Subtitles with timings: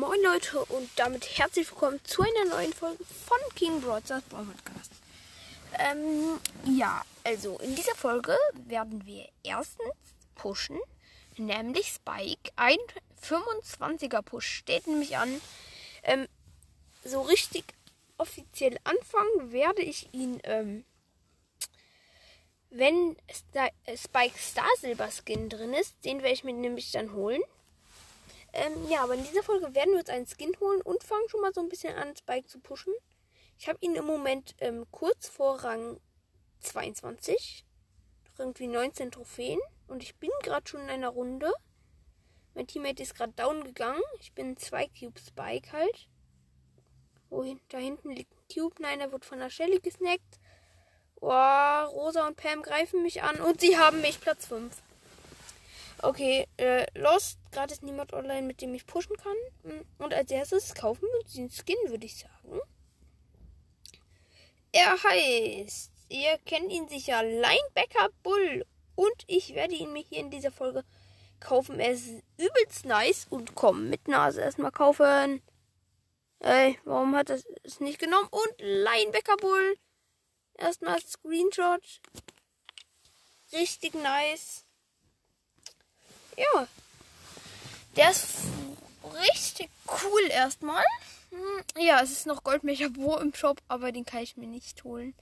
[0.00, 4.92] Moin Leute und damit herzlich willkommen zu einer neuen Folge von King Broadcast Podcast.
[5.78, 8.34] Ähm, ja, also in dieser Folge
[8.66, 9.92] werden wir erstens
[10.36, 10.78] pushen,
[11.36, 12.50] nämlich Spike.
[12.56, 12.78] Ein
[13.22, 15.38] 25er Push steht nämlich an.
[16.02, 16.26] Ähm,
[17.04, 17.64] so richtig
[18.16, 20.86] offiziell anfangen werde ich ihn, ähm,
[22.70, 27.42] wenn Star Spike Star Silber Skin drin ist, den werde ich mir nämlich dann holen.
[28.52, 31.40] Ähm, ja, aber in dieser Folge werden wir uns einen Skin holen und fangen schon
[31.40, 32.92] mal so ein bisschen an, Spike zu pushen.
[33.58, 36.00] Ich habe ihn im Moment ähm, kurz vor Rang
[36.60, 37.64] 22.
[38.38, 39.60] Irgendwie 19 Trophäen.
[39.86, 41.52] Und ich bin gerade schon in einer Runde.
[42.54, 44.02] Mein Teammate ist gerade down gegangen.
[44.20, 46.08] Ich bin 2 Cube Spike halt.
[47.28, 48.76] Oh, da hinten liegt ein Cube.
[48.80, 50.40] Nein, er wird von der Shelly gesnackt.
[51.20, 54.74] Oh, Rosa und Pam greifen mich an und sie haben mich Platz 5.
[56.02, 57.38] Okay, äh, Lost.
[57.52, 59.36] Gerade ist niemand online, mit dem ich pushen kann.
[59.64, 62.60] Hm, und als erstes kaufen wir uns den Skin, würde ich sagen.
[64.72, 68.64] Er heißt, ihr kennt ihn sicher, Linebacker Bull.
[68.94, 70.84] Und ich werde ihn mir hier in dieser Folge
[71.38, 71.80] kaufen.
[71.80, 73.26] Er ist übelst nice.
[73.28, 75.42] Und komm, mit Nase erstmal kaufen.
[76.38, 78.28] Ey, warum hat er es nicht genommen?
[78.30, 79.76] Und Linebacker Bull.
[80.54, 82.00] Erstmal Screenshot.
[83.52, 84.64] Richtig nice
[86.36, 86.66] ja.
[87.96, 88.38] Der ist
[89.14, 90.84] richtig cool erstmal.
[91.30, 94.82] Hm, ja, es ist noch Goldmecher Bo im Shop, aber den kann ich mir nicht
[94.84, 95.14] holen.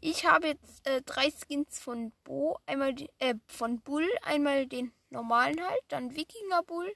[0.00, 4.92] Ich habe jetzt äh, drei Skins von Bo, einmal die, äh, von Bull, einmal den
[5.10, 6.94] normalen halt, dann Wikinger Bull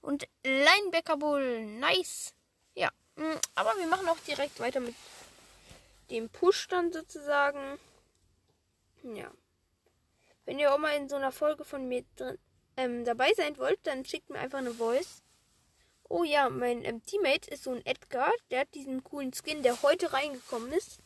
[0.00, 1.64] und Linebacker Bull.
[1.64, 2.34] Nice.
[2.74, 4.94] Ja, hm, aber wir machen auch direkt weiter mit
[6.10, 7.78] dem Push dann sozusagen.
[9.02, 9.30] Ja.
[10.44, 12.38] Wenn ihr auch mal in so einer Folge von mir drin
[12.76, 15.22] ähm, dabei sein wollt, dann schickt mir einfach eine Voice.
[16.08, 18.32] Oh ja, mein ähm, Teammate ist so ein Edgar.
[18.50, 20.98] Der hat diesen coolen Skin, der heute reingekommen ist.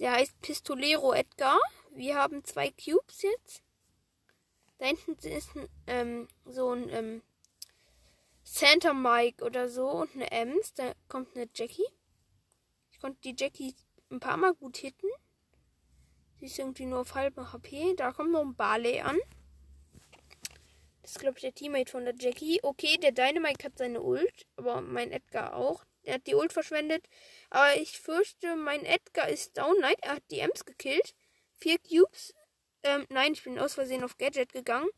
[0.00, 1.58] Der heißt Pistolero Edgar.
[1.92, 3.62] Wir haben zwei Cubes jetzt.
[4.78, 7.22] Da hinten ist ein, ähm, so ein ähm,
[8.44, 10.74] Santa Mike oder so und eine Ems.
[10.74, 11.86] Da kommt eine Jackie.
[12.92, 13.74] Ich konnte die Jackie
[14.10, 15.08] ein paar Mal gut hitten.
[16.40, 17.94] Sie ist irgendwie nur auf halbem HP.
[17.96, 19.18] Da kommt noch ein Barley an.
[21.02, 22.60] Das ist, glaube ich, der Teammate von der Jackie.
[22.62, 24.46] Okay, der Dynamite hat seine Ult.
[24.56, 25.84] Aber mein Edgar auch.
[26.04, 27.08] Der hat die Ult verschwendet.
[27.50, 29.74] Aber ich fürchte, mein Edgar ist down.
[29.80, 31.14] Nein, er hat die Ems gekillt.
[31.58, 32.34] Vier Cubes.
[32.82, 34.88] Ähm, nein, ich bin aus Versehen auf Gadget gegangen.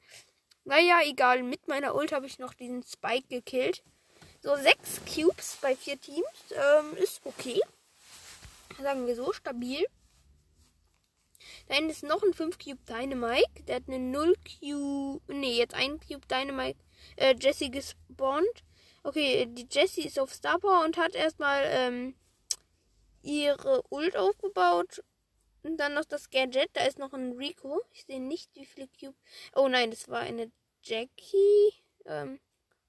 [0.64, 1.42] Naja, egal.
[1.42, 3.82] Mit meiner Ult habe ich noch diesen Spike gekillt.
[4.42, 6.26] So, sechs Cubes bei vier Teams.
[6.50, 7.60] Ähm, ist okay.
[8.82, 9.86] Sagen wir so, stabil.
[11.66, 13.62] Da hinten ist noch ein 5 Cube Dynamite.
[13.66, 15.20] Der hat eine 0 Cube.
[15.28, 16.78] Nee, jetzt ein Cube Dynamite.
[17.16, 18.64] Äh, Jessie gespawnt.
[19.02, 22.14] Okay, die Jessie ist auf Star Power und hat erstmal ähm,
[23.22, 25.02] ihre Ult aufgebaut.
[25.62, 26.70] Und dann noch das Gadget.
[26.74, 27.82] Da ist noch ein Rico.
[27.92, 29.16] Ich sehe nicht, wie viele Cube.
[29.54, 30.50] Oh nein, das war eine
[30.82, 31.74] Jackie.
[32.06, 32.40] Ähm,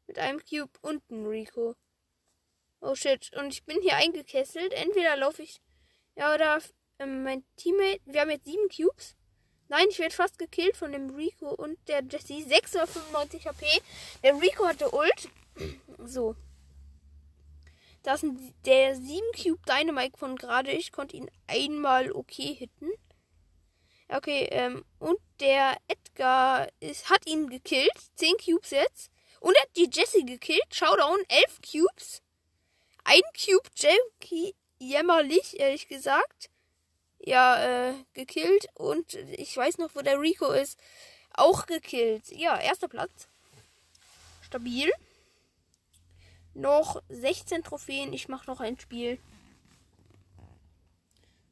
[0.07, 1.75] mit einem Cube und ein Rico.
[2.81, 3.31] Oh shit.
[3.37, 4.73] Und ich bin hier eingekesselt.
[4.73, 5.61] Entweder laufe ich.
[6.15, 6.61] Ja, oder
[7.01, 9.15] ähm, mein Teammate, wir haben jetzt sieben Cubes.
[9.67, 12.43] Nein, ich werde fast gekillt von dem Rico und der Jesse.
[12.43, 13.65] 695 HP.
[14.23, 15.29] Der Rico hatte Ult.
[16.05, 16.35] So.
[18.03, 18.33] Das ist
[18.65, 20.71] der 7 Cube Dynamite von gerade.
[20.71, 22.89] Ich konnte ihn einmal okay hitten.
[24.09, 27.93] Okay, ähm, und der Edgar ist, hat ihn gekillt.
[28.15, 29.09] 10 Cubes jetzt.
[29.39, 30.67] Und er hat die Jessie gekillt.
[30.73, 32.21] Showdown, 11 Cubes.
[33.05, 36.50] Ein Cube Jackie jämmerlich, ehrlich gesagt
[37.23, 38.67] ja, äh, gekillt.
[38.75, 40.79] Und ich weiß noch, wo der Rico ist.
[41.33, 42.29] Auch gekillt.
[42.31, 43.27] Ja, erster Platz.
[44.41, 44.91] Stabil.
[46.53, 48.13] Noch 16 Trophäen.
[48.13, 49.19] Ich mache noch ein Spiel.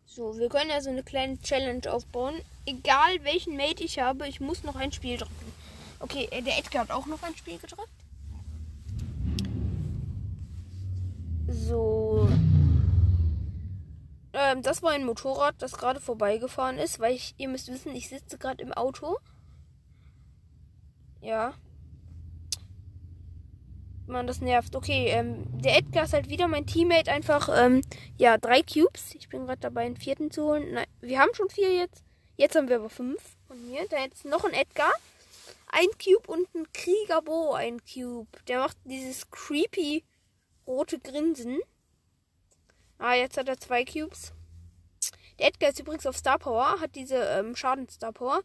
[0.06, 2.42] So, wir können ja so eine kleine Challenge aufbauen.
[2.66, 5.54] Egal welchen Mate ich habe, ich muss noch ein Spiel drücken.
[6.00, 7.88] Okay, äh, der Edgar hat auch noch ein Spiel gedrückt.
[11.48, 12.28] So.
[14.42, 18.08] Ähm, das war ein Motorrad, das gerade vorbeigefahren ist, weil ich, ihr müsst wissen, ich
[18.08, 19.18] sitze gerade im Auto.
[21.20, 21.54] Ja.
[24.08, 24.78] Mann, das nervt.
[24.78, 27.12] Okay, ähm, der Edgar ist halt wieder mein Teammate.
[27.12, 27.82] Einfach, ähm,
[28.18, 29.14] ja, drei Cubes.
[29.14, 30.74] Ich bin gerade dabei, einen vierten zu holen.
[30.74, 32.06] Nein, wir haben schon vier jetzt.
[32.38, 33.86] Jetzt haben wir aber fünf von mir.
[33.90, 34.94] Da jetzt noch ein Edgar.
[35.68, 38.30] Ein Cube und ein Kriegerbo, ein Cube.
[38.48, 40.06] Der macht dieses creepy
[40.66, 41.60] rote Grinsen.
[43.00, 44.34] Ah, jetzt hat er zwei Cubes.
[45.40, 48.42] Der Edgar ist übrigens auf Star Power, hat diese ähm, Schaden Star Power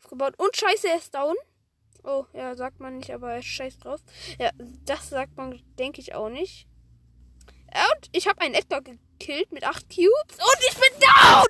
[0.00, 0.34] aufgebaut.
[0.38, 1.36] Und scheiße, er ist down.
[2.02, 4.00] Oh, ja, sagt man nicht, aber scheiß drauf.
[4.38, 4.50] Ja,
[4.84, 6.66] das sagt man, denke ich auch nicht.
[7.66, 11.46] Und ich habe einen Edgar gekillt mit 8 Cubes und ich bin down!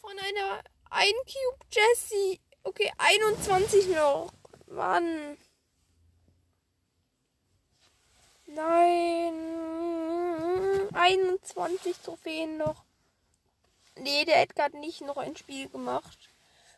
[0.00, 2.40] Von einer 1 Cube Jessie.
[2.64, 4.32] Okay, 21 noch.
[4.66, 5.36] Mann.
[8.54, 9.34] Nein.
[10.94, 12.84] 21 Trophäen noch.
[13.96, 16.30] Nee, der Edgar hat nicht noch ein Spiel gemacht.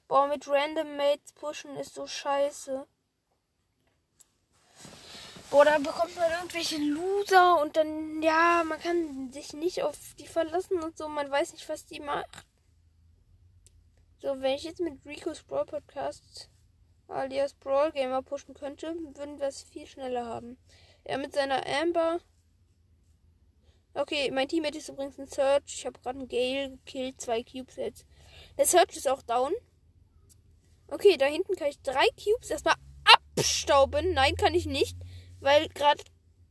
[0.09, 2.87] Boah, mit Random Mates pushen ist so scheiße.
[5.51, 10.27] Boah, da bekommt man irgendwelche Loser und dann, ja, man kann sich nicht auf die
[10.27, 11.09] verlassen und so.
[11.09, 12.47] Man weiß nicht, was die macht.
[14.21, 16.51] So, wenn ich jetzt mit Rico's Brawl Podcast
[17.09, 20.57] alias Brawl Gamer pushen könnte, würden wir es viel schneller haben.
[21.05, 22.19] Er mit seiner Amber.
[23.93, 25.63] Okay, mein Teammate ist übrigens ein Search.
[25.67, 28.07] Ich habe gerade einen Gale gekillt, zwei Cubes jetzt.
[28.59, 29.53] Der Search ist auch down.
[30.89, 32.75] Okay, da hinten kann ich drei Cubes erstmal
[33.05, 34.15] abstauben.
[34.15, 34.97] Nein, kann ich nicht,
[35.41, 36.03] weil gerade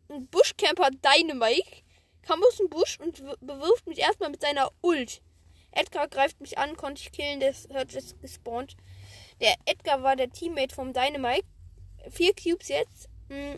[0.09, 1.83] ein Buschcamper Dynamike
[2.21, 5.21] kam aus dem Busch und bewirft mich erstmal mit seiner Ult.
[5.71, 8.77] Edgar greift mich an, konnte ich killen, der Search ist gespawnt.
[9.41, 11.47] Der Edgar war der Teammate vom Dynamite.
[12.09, 13.09] Vier Cubes jetzt.
[13.29, 13.57] Hm,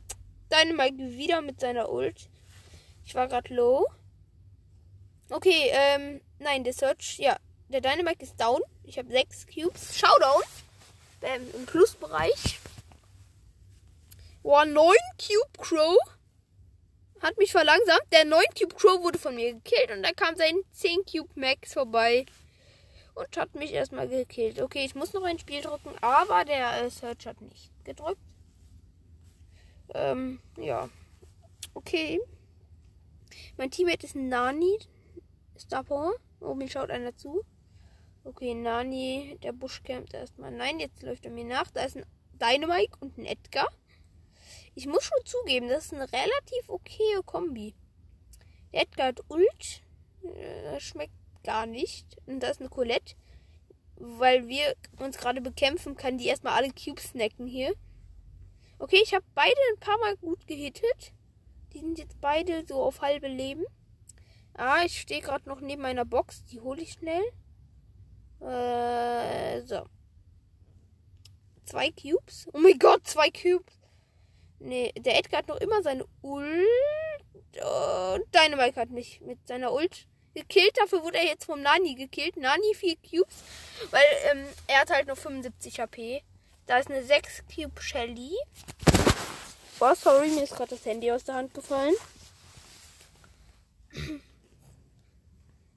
[0.52, 2.30] Dynamite wieder mit seiner Ult.
[3.06, 3.86] Ich war gerade low.
[5.30, 7.38] Okay, ähm, nein, der Search, ja,
[7.70, 8.62] der Dynamite ist down.
[8.84, 9.98] Ich habe sechs Cubes.
[9.98, 10.44] Showdown.
[11.22, 12.60] Ähm, Im Plusbereich.
[14.44, 15.98] Boah, neun Cube Crow
[17.26, 18.04] hat mich verlangsamt.
[18.12, 21.74] Der 9 Cube Crow wurde von mir gekillt und dann kam sein 10 Cube Max
[21.74, 22.26] vorbei
[23.16, 24.62] und hat mich erstmal gekillt.
[24.62, 28.22] Okay, ich muss noch ein Spiel drücken, aber der äh, Search hat nicht gedrückt.
[29.96, 30.90] Ähm, ja.
[31.74, 32.20] Okay.
[33.58, 34.78] Mein Teammate ist Nani.
[35.58, 36.14] Star Power.
[36.42, 37.46] Oh, mir schaut einer zu.
[38.26, 40.52] Okay, Nani, der Busch campt erstmal.
[40.52, 41.72] Nein, jetzt läuft er mir nach.
[41.72, 43.70] Da ist ein Dynamite und ein Edgar.
[44.74, 47.74] Ich muss schon zugeben, das ist eine relativ okaye Kombi.
[48.74, 49.82] Der Edgar hat Ult.
[50.22, 51.14] Das schmeckt
[51.44, 52.18] gar nicht.
[52.26, 53.16] Und da ist eine Colette.
[53.96, 57.74] Weil wir uns gerade bekämpfen, kann die erstmal alle Cubes snacken hier.
[58.78, 61.14] Okay, ich habe beide ein paar Mal gut gehittet.
[61.74, 63.66] Die sind jetzt beide so auf halbe Leben.
[64.54, 66.46] Ah, ich stehe gerade noch neben meiner Box.
[66.46, 67.24] Die hole ich schnell.
[68.42, 69.86] Äh, so.
[71.66, 72.48] Zwei Cubes.
[72.54, 73.80] Oh mein Gott, zwei Cubes.
[74.60, 76.66] Nee, der Edgar hat noch immer seine Ult.
[77.56, 80.78] Und Dynamite hat mich mit seiner Ult gekillt.
[80.78, 82.38] Dafür wurde er jetzt vom Nani gekillt.
[82.38, 83.44] Nani 4 Cubes.
[83.92, 86.24] Weil ähm, er hat halt nur 75 HP.
[86.68, 88.36] Da ist eine 6 Cube Shelly.
[89.78, 91.94] Boah, sorry, mir ist gerade das Handy aus der Hand gefallen.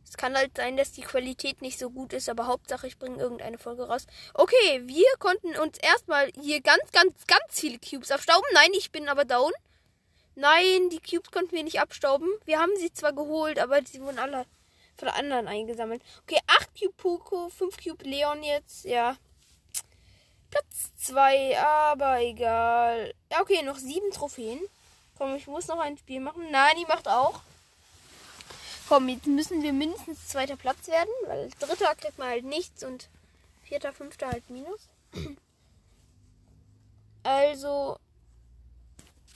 [0.08, 3.18] Es kann halt sein, dass die Qualität nicht so gut ist, aber Hauptsache ich bringe
[3.18, 4.06] irgendeine Folge raus.
[4.34, 8.48] Okay, wir konnten uns erstmal hier ganz, ganz, ganz viele Cubes abstauben.
[8.54, 9.52] Nein, ich bin aber down.
[10.36, 12.28] Nein, die Cubes konnten wir nicht abstauben.
[12.44, 14.46] Wir haben sie zwar geholt, aber sie wurden alle
[14.96, 16.02] von anderen eingesammelt.
[16.22, 19.16] Okay, 8 Cube Poco, 5 Cube Leon jetzt, ja.
[20.50, 23.14] Platz 2, aber egal.
[23.30, 24.60] Ja, okay, noch 7 Trophäen.
[25.16, 26.50] Komm, ich muss noch ein Spiel machen.
[26.50, 27.40] Nani macht auch.
[28.88, 33.08] Komm, jetzt müssen wir mindestens zweiter Platz werden, weil dritter kriegt man halt nichts und
[33.62, 34.80] vierter, fünfter halt Minus.
[37.24, 37.98] Also,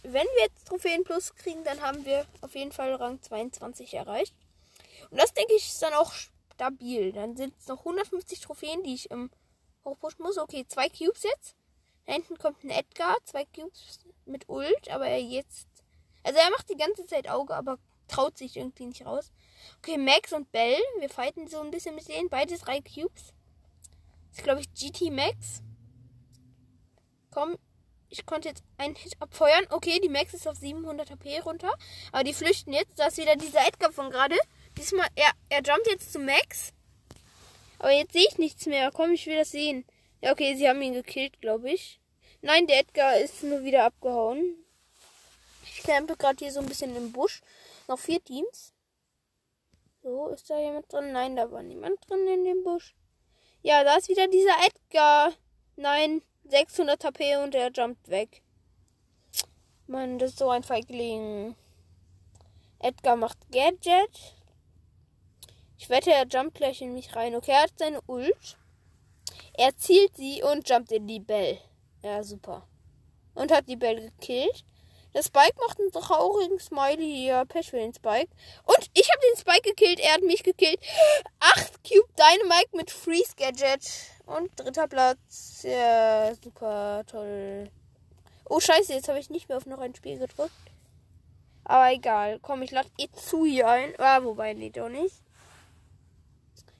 [0.03, 4.34] wenn wir jetzt Trophäen Plus kriegen, dann haben wir auf jeden Fall Rang 22 erreicht.
[5.10, 6.15] Und das denke ich ist dann auch
[6.55, 7.13] stabil.
[7.13, 9.31] Dann sind es noch 150 Trophäen, die ich im
[9.84, 10.39] hochpushen muss.
[10.39, 11.56] Okay, zwei Cubes jetzt.
[12.06, 15.69] Da hinten kommt ein Edgar, zwei Cubes mit Ult, aber er jetzt.
[16.24, 19.32] Also er macht die ganze Zeit Auge, aber traut sich irgendwie nicht raus.
[19.79, 20.79] Okay, Max und Bell.
[20.98, 22.29] Wir fighten so ein bisschen mit denen.
[22.29, 23.32] Beide drei Cubes.
[24.31, 25.62] Das ist, glaube ich, GT Max.
[27.31, 27.56] Komm,
[28.08, 29.67] ich konnte jetzt einen Hit abfeuern.
[29.70, 31.72] Okay, die Max ist auf 700 HP runter.
[32.12, 32.98] Aber die flüchten jetzt.
[32.98, 34.36] Da ist wieder dieser Edgar von gerade.
[34.77, 36.72] Diesmal, er, er jumpt jetzt zu Max.
[37.82, 38.93] Aber jetzt sehe ich nichts mehr.
[38.93, 39.84] Komm, ich will das sehen.
[40.20, 42.01] Ja, okay, sie haben ihn gekillt, glaube ich.
[42.41, 44.55] Nein, der Edgar ist nur wieder abgehauen.
[45.65, 47.43] Ich campe gerade hier so ein bisschen im Busch.
[47.89, 48.72] Noch vier Teams.
[50.01, 51.10] So, ist da jemand drin?
[51.10, 52.94] Nein, da war niemand drin in dem Busch.
[53.62, 55.32] Ja, da ist wieder dieser Edgar.
[55.74, 58.43] Nein, 600 HP und er jumpt weg.
[59.89, 61.56] Mann, das ist so ein Feigling.
[62.79, 64.36] Edgar macht Gadget.
[65.82, 67.34] Ich wette, er jumpt gleich in mich rein.
[67.34, 68.56] Okay, er hat seine Ult.
[69.55, 71.58] Er zielt sie und jumpt in die Bell.
[72.05, 72.69] Ja, super.
[73.34, 74.65] Und hat die Bell gekillt.
[75.12, 77.27] Der Spike macht einen traurigen Smiley.
[77.27, 78.31] Ja, Pech für den Spike.
[78.62, 79.98] Und ich habe den Spike gekillt.
[79.98, 80.79] Er hat mich gekillt.
[81.41, 83.84] 8 Cube Dynamite mit Freeze Gadget.
[84.27, 85.65] Und dritter Platz.
[85.65, 87.72] Ja, super toll.
[88.48, 88.93] Oh, scheiße.
[88.93, 90.53] Jetzt habe ich nicht mehr auf noch ein Spiel gedrückt.
[91.65, 92.39] Aber egal.
[92.41, 93.98] Komm, ich lade Itsui ein.
[93.98, 95.17] Ah, wobei, nee, doch nicht.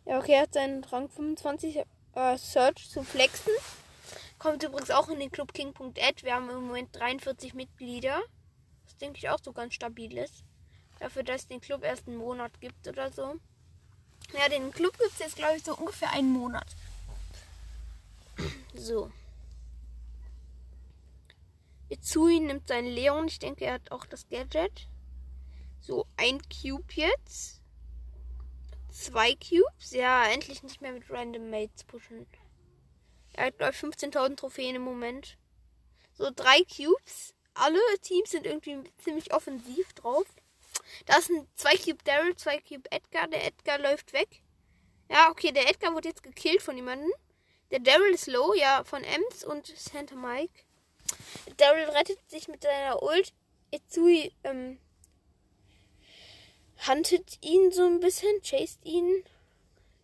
[0.05, 1.77] Ja, okay, er hat seinen Rang 25
[2.15, 3.53] äh, Search zu flexen.
[4.39, 6.25] Kommt übrigens auch in den Club King.ad.
[6.25, 8.21] Wir haben im Moment 43 Mitglieder.
[8.85, 10.43] Was denke ich auch so ganz stabil ist.
[10.99, 13.37] Dafür, dass es den Club erst einen Monat gibt oder so.
[14.37, 16.67] Ja, den Club gibt es jetzt, glaube ich, so ungefähr einen Monat.
[18.75, 19.13] So.
[21.91, 23.29] Itsui nimmt seinen Leon.
[23.29, 24.89] Ich denke, er hat auch das Gadget.
[25.81, 27.62] So, ein Cube jetzt.
[28.93, 29.93] Zwei Cubes.
[29.93, 32.27] Ja, endlich nicht mehr mit Random Mates pushen.
[33.33, 35.39] Er hat, glaube ich, 15.000 Trophäen im Moment.
[36.13, 37.35] So, drei Cubes.
[37.55, 40.27] Alle Teams sind irgendwie ziemlich offensiv drauf.
[41.07, 43.29] Da sind zwei Cube Daryl, zwei Cube Edgar.
[43.29, 44.43] Der Edgar läuft weg.
[45.11, 47.11] Ja, okay, der Edgar wurde jetzt gekillt von jemandem.
[47.71, 50.65] Der Daryl ist low, ja, von Ems und Santa Mike.
[51.57, 53.33] Daryl rettet sich mit seiner Ult.
[53.71, 54.79] Itsui ähm,
[56.87, 59.25] huntet ihn so ein bisschen, chased ihn.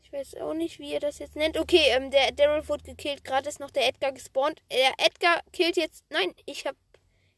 [0.02, 1.58] Ich weiß auch nicht, wie ihr das jetzt nennt.
[1.58, 3.24] Okay, ähm, der Daryl wurde gekillt.
[3.24, 4.62] Gerade ist noch der Edgar gespawnt.
[4.70, 6.02] Der Edgar killt jetzt.
[6.08, 6.78] Nein, ich habe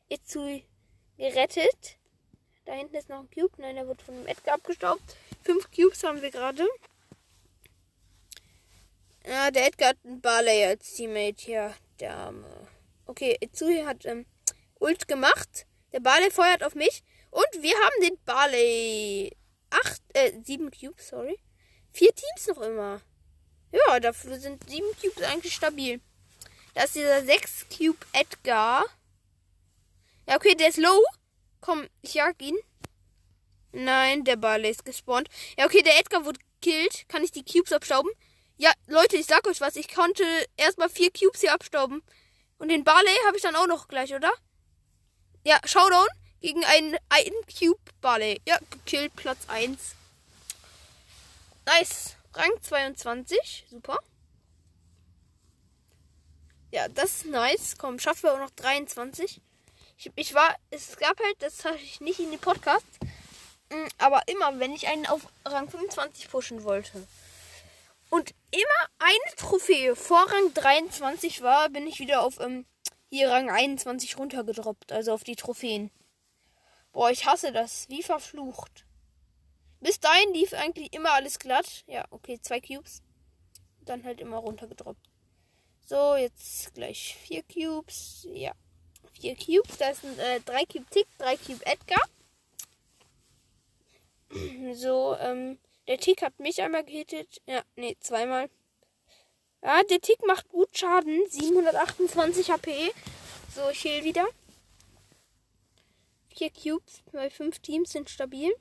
[0.08, 0.64] Itsui
[1.18, 1.98] gerettet.
[2.64, 3.52] Da hinten ist noch ein Cube.
[3.58, 5.02] Nein, der wurde von dem Edgar abgestaubt.
[5.42, 6.68] Fünf Cubes haben wir gerade.
[9.26, 11.50] Ja, der Edgar hat einen Barley als Teammate.
[11.50, 12.68] Ja, der Arme.
[13.06, 14.26] Okay, Itsui hat ähm,
[14.78, 15.66] Ult gemacht.
[15.92, 17.02] Der Barley feuert auf mich.
[17.30, 19.36] Und wir haben den Barley.
[19.70, 21.38] Acht, äh, sieben Cubes, sorry.
[21.90, 23.00] Vier Teams noch immer.
[23.72, 26.00] Ja, dafür sind sieben Cubes eigentlich stabil.
[26.74, 28.84] Da ist dieser sechs Cube Edgar.
[30.26, 31.04] Ja, okay, der ist low.
[31.60, 32.58] Komm, ich jag ihn.
[33.72, 35.28] Nein, der Barley ist gespawnt.
[35.56, 37.08] Ja, okay, der Edgar wurde gekillt.
[37.08, 38.10] Kann ich die Cubes abstauben?
[38.56, 39.76] Ja, Leute, ich sag euch was.
[39.76, 40.24] Ich konnte
[40.56, 42.02] erstmal vier Cubes hier abstauben.
[42.58, 44.32] Und den Barley habe ich dann auch noch gleich, oder?
[45.44, 46.08] Ja, Showdown
[46.40, 48.40] gegen einen, einen Cube Barley.
[48.46, 49.94] Ja, gekillt, Platz 1.
[51.66, 52.16] Nice.
[52.34, 53.66] Rang 22.
[53.70, 53.98] Super.
[56.72, 57.76] Ja, das ist nice.
[57.76, 59.40] Komm, schaffen wir auch noch 23.
[59.98, 62.86] Ich, ich war, es gab halt, das habe ich nicht in den Podcast,
[63.70, 67.06] mm, aber immer, wenn ich einen auf Rang 25 pushen wollte
[68.08, 72.64] und immer eine Trophäe vor Rang 23 war, bin ich wieder auf ähm,
[73.10, 75.90] hier Rang 21 runtergedroppt, also auf die Trophäen.
[76.92, 78.84] Boah, ich hasse das, wie verflucht.
[79.80, 81.84] Bis dahin lief eigentlich immer alles glatt.
[81.86, 83.02] Ja, okay, zwei Cubes.
[83.84, 85.08] Dann halt immer runtergedroppt.
[85.86, 88.26] So, jetzt gleich vier Cubes.
[88.32, 88.52] Ja,
[89.12, 89.78] vier Cubes.
[89.78, 92.02] Da sind äh, drei Cube Tick, drei Cube Edgar.
[94.74, 97.42] So, ähm, der Tick hat mich einmal gehittet.
[97.46, 98.48] Ja, nee, zweimal.
[99.60, 101.20] Ja, der Tick macht gut Schaden.
[101.28, 102.92] 728 HP.
[103.52, 104.28] So, ich heal wieder.
[106.34, 108.52] Vier Cubes bei fünf Teams sind stabil.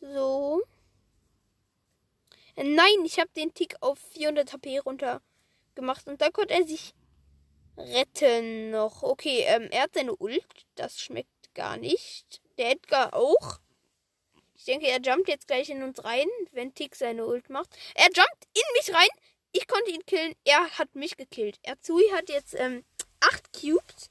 [0.00, 0.62] So.
[2.54, 5.20] Äh, nein, ich habe den Tick auf 400 HP runter
[5.74, 6.94] gemacht und da konnte er sich
[7.76, 9.02] retten noch.
[9.02, 10.66] Okay, ähm, er hat seine Ult.
[10.74, 12.40] Das schmeckt gar nicht.
[12.58, 13.60] Der Edgar auch.
[14.54, 17.68] Ich denke, er jumpt jetzt gleich in uns rein, wenn Tick seine Ult macht.
[17.94, 19.08] Er jumpt in mich rein.
[19.52, 20.34] Ich konnte ihn killen.
[20.44, 21.58] Er hat mich gekillt.
[21.62, 22.84] Erzui hat jetzt ähm,
[23.20, 24.10] 8 Cubes.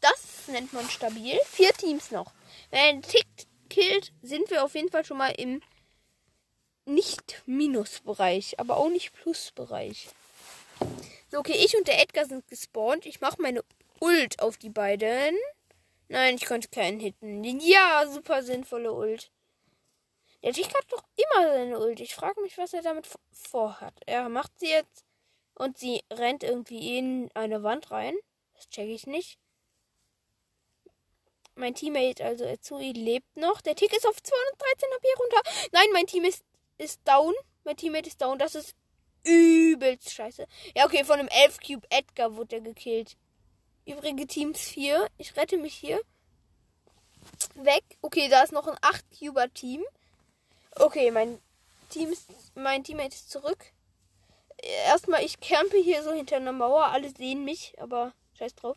[0.00, 1.38] Das nennt man stabil.
[1.46, 2.32] Vier Teams noch.
[2.70, 3.26] Wenn er Tick
[3.68, 5.62] killt, sind wir auf jeden Fall schon mal im
[6.84, 10.08] nicht Minusbereich, aber auch nicht Plusbereich.
[11.30, 13.04] So, okay, ich und der Edgar sind gespawnt.
[13.04, 13.62] Ich mache meine
[14.00, 15.36] Ult auf die beiden.
[16.08, 17.44] Nein, ich konnte keinen hitten.
[17.60, 19.30] Ja, super sinnvolle Ult.
[20.42, 22.00] Der Tick hat doch immer seine Ult.
[22.00, 23.94] Ich frage mich, was er damit vorhat.
[24.06, 25.04] Er macht sie jetzt
[25.54, 28.14] und sie rennt irgendwie in eine Wand rein.
[28.54, 29.38] Das checke ich nicht.
[31.58, 33.60] Mein Teammate, also Etsui, lebt noch.
[33.60, 35.68] Der Tick ist auf 213 HP runter.
[35.72, 36.44] Nein, mein Team ist,
[36.78, 37.34] ist down.
[37.64, 38.38] Mein Teammate ist down.
[38.38, 38.76] Das ist
[39.24, 40.46] übelst scheiße.
[40.76, 43.16] Ja, okay, von einem 11 Cube Edgar wurde er gekillt.
[43.86, 45.08] Übrige Teams 4.
[45.18, 46.00] Ich rette mich hier.
[47.56, 47.82] Weg.
[48.02, 49.84] Okay, da ist noch ein 8 Cuber Team.
[50.76, 51.40] Okay, mein
[51.90, 53.72] Team ist, mein Teammate ist zurück.
[54.86, 56.84] Erstmal, ich campe hier so hinter einer Mauer.
[56.84, 58.76] Alle sehen mich, aber scheiß drauf.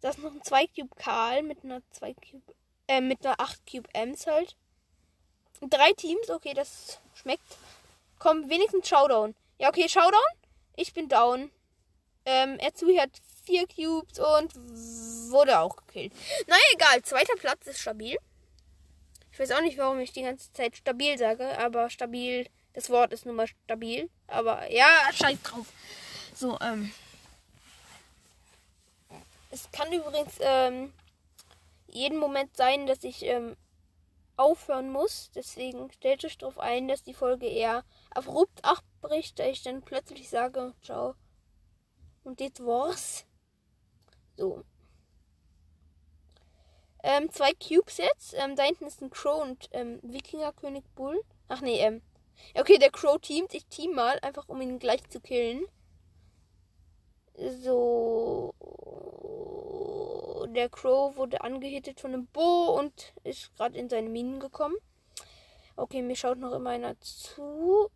[0.00, 2.54] Da ist noch ein 2 Cube Karl mit einer 2 Cube,
[2.86, 4.56] äh, mit einer 8 Cube Ems halt.
[5.60, 7.42] Drei Teams, okay, das schmeckt.
[8.18, 9.34] Komm, wenigstens Showdown.
[9.58, 10.20] Ja, okay, Showdown.
[10.76, 11.50] Ich bin down.
[12.24, 13.10] Ähm, Erzui hat
[13.44, 14.54] vier Cubes und
[15.32, 16.12] wurde auch gekillt.
[16.46, 17.02] Naja, egal.
[17.02, 18.16] Zweiter Platz ist stabil.
[19.32, 23.12] Ich weiß auch nicht, warum ich die ganze Zeit stabil sage, aber stabil, das Wort
[23.12, 24.10] ist nun mal stabil.
[24.26, 25.66] Aber ja, scheiß drauf.
[26.34, 26.92] So, ähm.
[29.58, 30.92] Es kann übrigens ähm,
[31.88, 33.56] jeden Moment sein, dass ich ähm,
[34.36, 35.32] aufhören muss.
[35.34, 40.28] Deswegen stellt euch darauf ein, dass die Folge eher abrupt abbricht, da ich dann plötzlich
[40.28, 41.16] sage, ciao.
[42.22, 43.26] Und das war's.
[44.36, 44.62] So.
[47.02, 48.34] Ähm, zwei Cubes jetzt.
[48.34, 51.20] Ähm, da hinten ist ein Crow und ähm, Wikingerkönig Bull.
[51.48, 52.00] Ach nee, ähm.
[52.54, 53.54] Okay, der Crow teamt.
[53.54, 55.64] Ich team mal, einfach um ihn gleich zu killen.
[57.38, 58.54] So.
[60.54, 64.76] Der Crow wurde angehittet von einem Bo und ist gerade in seine Minen gekommen.
[65.76, 67.90] Okay, mir schaut noch immer einer zu.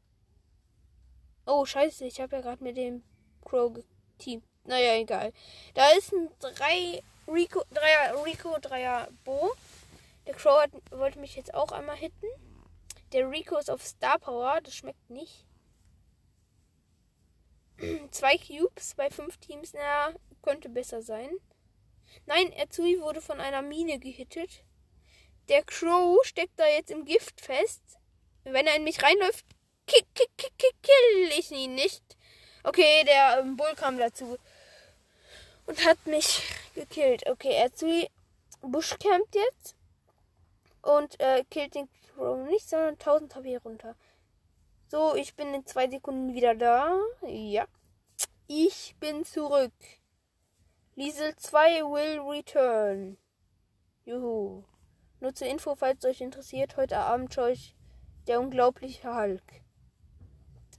[1.46, 3.02] Oh, scheiße, ich habe ja gerade mit dem
[3.44, 4.44] Crow geteamt.
[4.64, 5.32] Naja, egal.
[5.75, 9.50] Da ist ein 3 Rico, Dreier Rico, Dreier Bo.
[10.26, 12.26] Der Crow hat, wollte mich jetzt auch einmal hitten.
[13.12, 15.44] Der Rico ist auf Star Power, das schmeckt nicht.
[18.12, 21.31] Zwei Cubes bei fünf Teams, na, könnte besser sein.
[22.26, 24.64] Nein, Erzui wurde von einer Mine gehittet.
[25.49, 27.83] Der Crow steckt da jetzt im Gift fest.
[28.45, 29.47] Wenn er in mich reinläuft,
[29.87, 32.02] kick, kick, kick, kick, kill ich ihn nicht.
[32.64, 34.37] Okay, der ähm, Bull kam dazu
[35.66, 36.42] und hat mich
[36.75, 37.26] gekillt.
[37.26, 38.09] Okay, Erzui
[38.61, 39.75] bushcampt jetzt
[40.83, 43.97] und äh, killt den Crow nicht, sondern 1000 HP runter.
[44.88, 47.00] So, ich bin in zwei Sekunden wieder da.
[47.26, 47.66] Ja.
[48.54, 49.73] Ich bin zurück.
[50.94, 53.16] Liesel 2 will return.
[54.04, 54.64] Juhu.
[55.21, 57.75] Nur zur Info, falls euch interessiert, heute Abend schaue ich
[58.26, 59.42] der unglaubliche Hulk.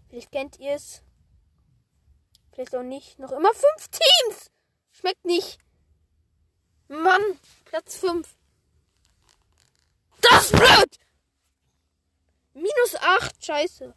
[0.08, 1.02] Vielleicht kennt ihr es.
[2.52, 3.18] Vielleicht auch nicht.
[3.18, 4.52] Noch immer fünf Teams!
[4.92, 5.58] Schmeckt nicht.
[6.90, 7.24] Mann,
[7.66, 8.38] Platz 5.
[10.22, 11.00] Das ist blöd!
[12.54, 13.96] Minus 8, scheiße.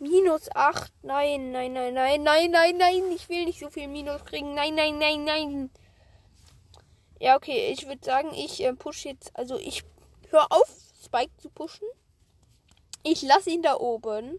[0.00, 4.24] Minus 8, nein, nein, nein, nein, nein, nein, nein, ich will nicht so viel Minus
[4.24, 4.54] kriegen.
[4.54, 5.70] Nein, nein, nein, nein.
[7.20, 9.82] Ja, okay, ich würde sagen, ich äh, push jetzt, also ich
[10.30, 10.68] höre auf,
[11.02, 11.88] Spike zu pushen.
[13.02, 14.38] Ich lasse ihn da oben.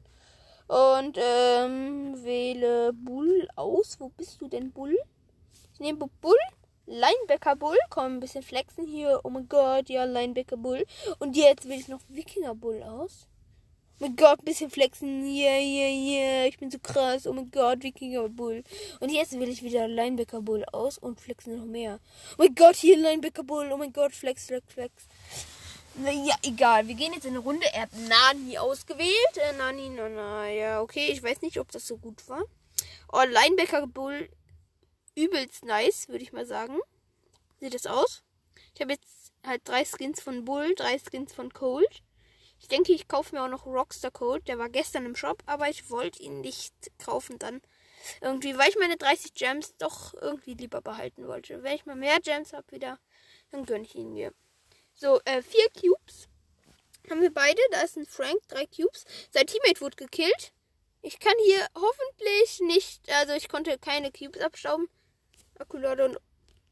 [0.67, 3.99] Und ähm, wähle Bull aus.
[3.99, 4.97] Wo bist du denn, Bull?
[5.73, 6.37] Ich nehme Bull.
[6.85, 7.77] Linebacker Bull.
[7.89, 9.19] Komm, ein bisschen flexen hier.
[9.23, 10.85] Oh mein Gott, ja, Linebacker Bull.
[11.17, 13.27] Und jetzt wähle ich noch Wikinger Bull aus.
[14.01, 15.25] Oh mein Gott, ein bisschen flexen.
[15.25, 16.45] Yeah, yeah, yeah.
[16.45, 17.27] Ich bin so krass.
[17.27, 18.63] Oh mein Gott, Wikinger Bull.
[19.01, 21.99] Und jetzt wähle ich wieder Linebacker Bull aus und flexen noch mehr.
[22.31, 23.69] Oh mein Gott, hier Linebacker Bull.
[23.73, 24.93] Oh mein Gott, flex, flex, flex.
[25.95, 26.87] Naja, egal.
[26.87, 27.65] Wir gehen jetzt in eine Runde.
[27.73, 29.35] Er hat Nani ausgewählt.
[29.35, 31.09] Äh, Nani, na, na, ja, okay.
[31.11, 32.43] Ich weiß nicht, ob das so gut war.
[33.11, 34.29] Oh, Linebacker Bull.
[35.15, 36.79] Übelst nice, würde ich mal sagen.
[37.59, 38.23] Sieht das aus?
[38.75, 42.01] Ich habe jetzt halt drei Skins von Bull, drei Skins von Cold.
[42.59, 44.47] Ich denke, ich kaufe mir auch noch Rockstar Cold.
[44.47, 47.61] Der war gestern im Shop, aber ich wollte ihn nicht kaufen dann.
[48.21, 51.63] Irgendwie, weil ich meine 30 Gems doch irgendwie lieber behalten wollte.
[51.63, 52.99] Wenn ich mal mehr Gems habe wieder,
[53.51, 54.33] dann gönne ich ihn mir.
[54.93, 56.27] So, äh, vier Cubes
[57.09, 57.61] haben wir beide.
[57.71, 59.05] Da ist ein Frank, drei Cubes.
[59.31, 60.53] Sein Teammate wurde gekillt.
[61.01, 64.89] Ich kann hier hoffentlich nicht, also ich konnte keine Cubes abstauben.
[65.57, 66.17] Akkulade und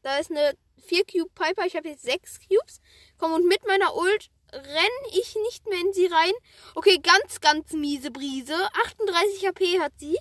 [0.02, 1.66] da ist eine 4 Cube Piper.
[1.66, 2.80] Ich habe jetzt 6 Cubes.
[3.18, 6.32] Komm und mit meiner Ult renne ich nicht mehr in sie rein.
[6.74, 8.54] Okay, ganz, ganz miese Brise.
[8.86, 10.18] 38 HP hat sie.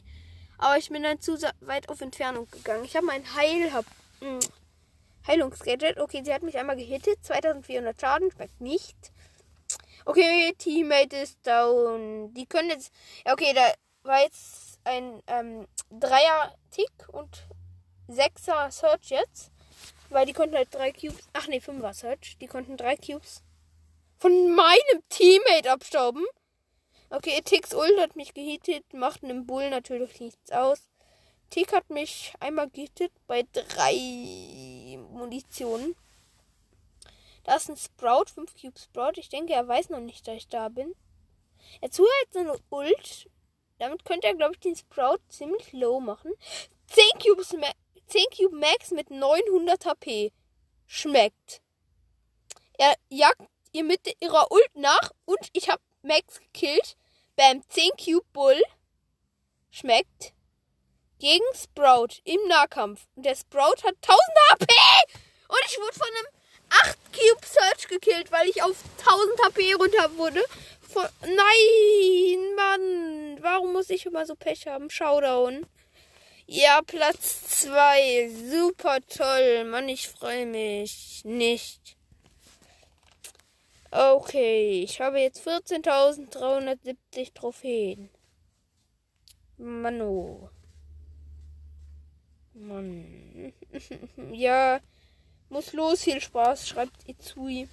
[0.58, 2.84] Aber ich bin dann zu weit auf Entfernung gegangen.
[2.84, 3.86] Ich habe mein Heil, hab,
[4.22, 4.40] mh,
[5.28, 6.00] Heilungsgadget.
[6.00, 7.24] Okay, sie hat mich einmal gehittet.
[7.24, 8.32] 2400 Schaden.
[8.32, 8.98] Schmeckt nicht.
[10.06, 12.34] Okay, Teammate ist down.
[12.34, 12.92] Die können jetzt.
[13.26, 13.72] Ja, okay, da
[14.04, 17.46] war jetzt ein ähm, Dreier-Tick und
[18.08, 19.52] Sechser Search jetzt.
[20.10, 21.28] Weil die konnten halt drei Cubes.
[21.34, 22.38] Ach nee, Fünfer Search.
[22.40, 23.44] Die konnten drei Cubes
[24.18, 26.26] von meinem Teammate abstauben.
[27.10, 28.84] Okay, Ticks Ult hat mich gehittet.
[28.94, 30.90] Macht einem Bull natürlich nichts aus.
[31.50, 35.96] Tick hat mich einmal gehittet bei drei Munitionen.
[37.46, 39.14] Da ist ein Sprout, 5 Cube Sprout.
[39.16, 40.94] Ich denke, er weiß noch nicht, dass ich da bin.
[41.80, 43.30] Er zuhört seine Ult.
[43.80, 46.34] Damit könnte er, glaube ich, den Sprout ziemlich low machen.
[46.88, 47.56] 10 Cubes,
[48.08, 50.34] 10 Cube Max mit 900 HP.
[50.86, 51.62] Schmeckt.
[52.78, 53.42] Er jagt
[53.78, 56.98] ihr mit ihrer Ult nach und ich habe Max gekillt.
[57.36, 58.60] Bam, 10 Cube Bull.
[59.70, 60.34] Schmeckt
[61.20, 63.06] gegen Sprout im Nahkampf.
[63.16, 64.20] Und der Sprout hat 1000
[64.52, 64.66] HP!
[65.48, 66.28] Und ich wurde von einem
[66.70, 70.44] 8 Cube Search gekillt, weil ich auf 1000 HP runter wurde.
[70.82, 73.38] Von Nein, Mann.
[73.42, 74.90] Warum muss ich immer so Pech haben?
[74.90, 75.68] Showdown.
[76.48, 78.32] Ja, Platz 2.
[78.50, 79.66] Super toll.
[79.66, 81.97] Mann, ich freue mich nicht.
[83.92, 88.10] Okay, ich habe jetzt 14.370 Trophäen.
[89.58, 90.50] Mano.
[92.54, 93.54] Mann.
[94.32, 94.80] ja,
[95.50, 96.04] muss los.
[96.04, 97.70] Viel Spaß, schreibt Izui.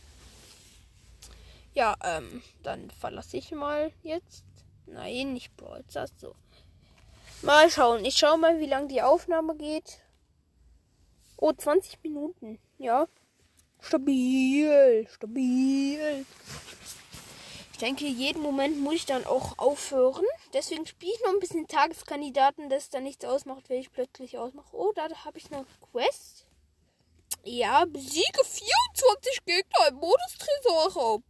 [1.74, 4.44] Ja, ähm, dann verlasse ich mal jetzt.
[4.86, 5.84] Nein, nicht Brawl
[6.16, 6.36] so.
[7.42, 8.04] Mal schauen.
[8.04, 10.00] Ich schaue mal, wie lange die Aufnahme geht.
[11.36, 12.58] Oh, 20 Minuten.
[12.78, 13.08] Ja.
[13.86, 15.06] Stabil.
[15.12, 16.26] Stabil.
[17.72, 20.24] Ich denke, jeden Moment muss ich dann auch aufhören.
[20.52, 24.74] Deswegen spiele ich noch ein bisschen Tageskandidaten, dass da nichts ausmacht, wenn ich plötzlich ausmache.
[24.76, 26.46] Oh, da habe ich noch Quest.
[27.42, 31.22] Ja, besiege 24 Gegner im Modus Tresorraub.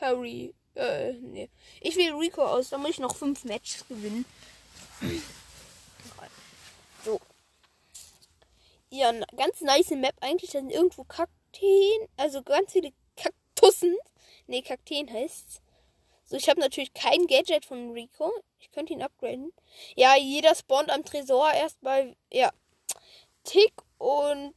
[0.00, 0.54] Harry.
[0.74, 1.48] Äh, nee.
[1.80, 4.24] Ich will Rico aus, da muss ich noch 5 Matches gewinnen.
[7.04, 7.20] So.
[8.90, 10.50] Ja, ganz nice Map eigentlich.
[10.50, 11.04] Da sind irgendwo
[11.54, 12.08] Kakteen.
[12.16, 13.96] Also ganz viele Kaktussen.
[14.46, 15.60] Ne, Kakteen heißt's.
[16.26, 18.32] So, ich habe natürlich kein Gadget von Rico.
[18.58, 19.52] Ich könnte ihn upgraden.
[19.94, 22.16] Ja, jeder spawnt am Tresor erstmal.
[22.32, 22.50] Ja.
[23.44, 24.54] Tick und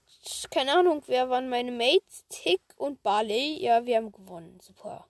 [0.50, 2.26] keine Ahnung, wer waren meine Mates?
[2.30, 3.62] Tick und Barley.
[3.62, 4.60] Ja, wir haben gewonnen.
[4.62, 5.06] Super.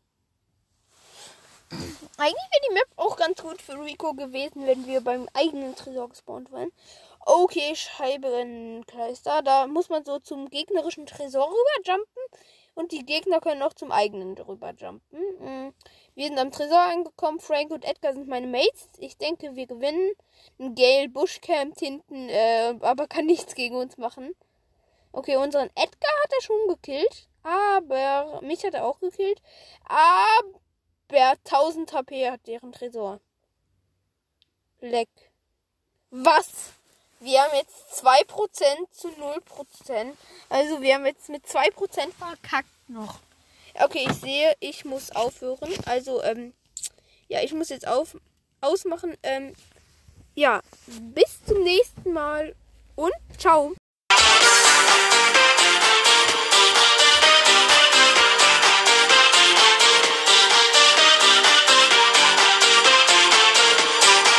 [1.69, 6.09] Eigentlich wäre die Map auch ganz gut für Rico gewesen, wenn wir beim eigenen Tresor
[6.09, 6.71] gespawnt wären.
[7.29, 9.41] Okay, Scheibenkleister.
[9.41, 12.23] Da muss man so zum gegnerischen Tresor rüberjumpen.
[12.73, 15.01] Und die Gegner können auch zum eigenen rüberjumpen.
[15.11, 15.73] Mhm.
[16.15, 17.41] Wir sind am Tresor angekommen.
[17.41, 18.87] Frank und Edgar sind meine Mates.
[18.99, 20.13] Ich denke, wir gewinnen.
[20.57, 24.33] Ein Gale Bush campt hinten, äh, aber kann nichts gegen uns machen.
[25.11, 27.27] Okay, unseren Edgar hat er schon gekillt.
[27.43, 29.41] Aber mich hat er auch gekillt.
[29.83, 33.19] Aber 1000 HP hat deren Tresor.
[34.79, 35.09] Leck.
[36.09, 36.77] Was?
[37.19, 40.13] Wir haben jetzt 2% zu 0%.
[40.49, 41.71] Also wir haben jetzt mit 2%
[42.17, 43.19] verkackt noch.
[43.79, 45.71] Okay, ich sehe, ich muss aufhören.
[45.85, 46.53] Also, ähm,
[47.27, 48.17] ja, ich muss jetzt auf,
[48.61, 49.15] ausmachen.
[49.23, 49.53] Ähm,
[50.35, 52.55] ja, bis zum nächsten Mal
[52.95, 53.76] und ciao.